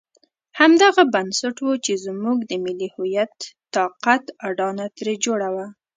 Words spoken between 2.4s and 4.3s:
د ملي هویت طاقت